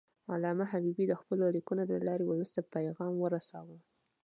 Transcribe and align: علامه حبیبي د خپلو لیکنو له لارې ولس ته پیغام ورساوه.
علامه 0.33 0.65
حبیبي 0.71 1.05
د 1.07 1.13
خپلو 1.21 1.43
لیکنو 1.57 1.83
له 1.91 1.97
لارې 2.07 2.25
ولس 2.27 2.49
ته 2.55 2.61
پیغام 2.75 3.13
ورساوه. 3.19 3.77